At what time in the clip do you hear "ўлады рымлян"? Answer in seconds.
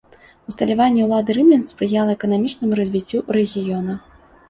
1.07-1.63